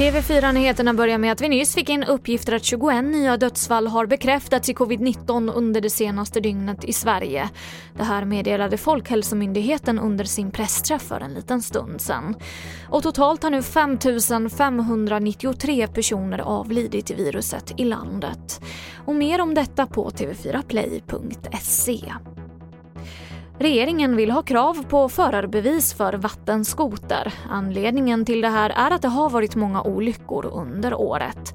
TV4-nyheterna 0.00 0.94
börjar 0.94 1.18
med 1.18 1.32
att 1.32 1.40
vi 1.40 1.48
nyss 1.48 1.74
fick 1.74 1.88
in 1.88 2.04
uppgifter 2.04 2.52
att 2.52 2.64
21 2.64 3.04
nya 3.04 3.36
dödsfall 3.36 3.86
har 3.86 4.06
bekräftats 4.06 4.68
i 4.68 4.74
covid-19 4.74 5.52
under 5.54 5.80
det 5.80 5.90
senaste 5.90 6.40
dygnet 6.40 6.84
i 6.84 6.92
Sverige. 6.92 7.48
Det 7.96 8.04
här 8.04 8.24
meddelade 8.24 8.76
Folkhälsomyndigheten 8.76 9.98
under 9.98 10.24
sin 10.24 10.50
pressträff 10.50 11.02
för 11.02 11.20
en 11.20 11.34
liten 11.34 11.62
stund 11.62 12.00
sedan. 12.00 12.34
Och 12.88 13.02
totalt 13.02 13.42
har 13.42 13.50
nu 13.50 13.62
5 13.62 14.50
593 14.50 15.86
personer 15.86 16.38
avlidit 16.38 17.10
i 17.10 17.14
viruset 17.14 17.74
i 17.76 17.84
landet. 17.84 18.60
Och 19.06 19.14
mer 19.14 19.40
om 19.40 19.54
detta 19.54 19.86
på 19.86 20.10
tv4play.se. 20.10 22.12
Regeringen 23.60 24.16
vill 24.16 24.30
ha 24.30 24.42
krav 24.42 24.84
på 24.88 25.08
förarbevis 25.08 25.94
för 25.94 26.12
vattenskoter. 26.12 27.34
Anledningen 27.50 28.24
till 28.24 28.40
det 28.40 28.48
här 28.48 28.70
är 28.70 28.90
att 28.90 29.02
det 29.02 29.08
har 29.08 29.30
varit 29.30 29.54
många 29.56 29.82
olyckor 29.82 30.46
under 30.46 30.94
året. 30.94 31.54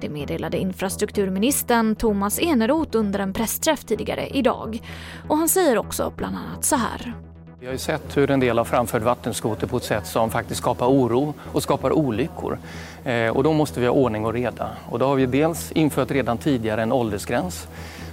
Det 0.00 0.08
meddelade 0.08 0.58
infrastrukturministern 0.58 1.96
Thomas 1.96 2.38
Eneroth 2.42 2.96
under 2.96 3.18
en 3.18 3.32
pressträff 3.32 3.84
tidigare 3.84 4.28
idag. 4.28 4.82
Och 5.28 5.36
han 5.36 5.48
säger 5.48 5.78
också 5.78 6.12
bland 6.16 6.36
annat 6.36 6.64
så 6.64 6.76
här. 6.76 7.14
Vi 7.60 7.66
har 7.66 7.72
ju 7.72 7.78
sett 7.78 8.16
hur 8.16 8.30
en 8.30 8.40
del 8.40 8.58
har 8.58 8.64
framfört 8.64 9.02
vattenskoter 9.02 9.66
på 9.66 9.76
ett 9.76 9.84
sätt 9.84 10.06
som 10.06 10.30
faktiskt 10.30 10.60
skapar 10.60 10.86
oro 10.86 11.34
och 11.52 11.62
skapar 11.62 11.92
olyckor. 11.92 12.58
Eh, 13.04 13.28
och 13.28 13.42
då 13.42 13.52
måste 13.52 13.80
vi 13.80 13.86
ha 13.86 13.94
ordning 13.94 14.26
och 14.26 14.32
reda. 14.32 14.70
Och 14.88 14.98
då 14.98 15.06
har 15.06 15.14
vi 15.14 15.26
dels 15.26 15.72
infört 15.72 16.10
redan 16.10 16.38
tidigare 16.38 16.82
en 16.82 16.92
åldersgräns 16.92 17.68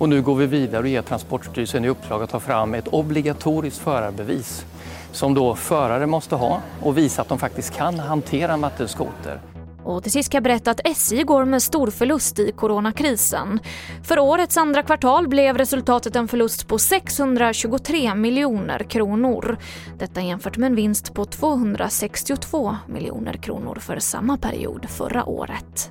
och 0.00 0.08
nu 0.08 0.22
går 0.22 0.34
vi 0.34 0.46
vidare 0.46 0.82
och 0.82 0.88
ger 0.88 1.02
Transportstyrelsen 1.02 1.84
i 1.84 1.88
uppdrag 1.88 2.22
att 2.22 2.30
ta 2.30 2.40
fram 2.40 2.74
ett 2.74 2.88
obligatoriskt 2.88 3.78
förarbevis 3.78 4.64
som 5.12 5.34
då 5.34 5.54
förare 5.54 6.06
måste 6.06 6.34
ha 6.34 6.60
och 6.82 6.98
visa 6.98 7.22
att 7.22 7.28
de 7.28 7.38
faktiskt 7.38 7.76
kan 7.76 7.98
hantera 7.98 8.52
en 8.52 8.60
vattenskoter. 8.60 9.40
Och 9.84 10.02
till 10.02 10.12
sist 10.12 10.30
kan 10.30 10.36
jag 10.36 10.42
berätta 10.42 10.70
att 10.70 10.80
SJ 10.86 11.22
går 11.22 11.44
med 11.44 11.62
stor 11.62 11.90
förlust 11.90 12.38
i 12.38 12.52
coronakrisen. 12.52 13.60
För 14.04 14.18
årets 14.18 14.56
andra 14.56 14.82
kvartal 14.82 15.28
blev 15.28 15.58
resultatet 15.58 16.16
en 16.16 16.28
förlust 16.28 16.68
på 16.68 16.78
623 16.78 18.14
miljoner 18.14 18.78
kronor. 18.78 19.58
Detta 19.98 20.20
jämfört 20.20 20.56
med 20.56 20.66
en 20.66 20.76
vinst 20.76 21.14
på 21.14 21.24
262 21.24 22.76
miljoner 22.86 23.32
kronor 23.32 23.78
för 23.80 23.98
samma 23.98 24.36
period 24.36 24.86
förra 24.90 25.24
året. 25.24 25.90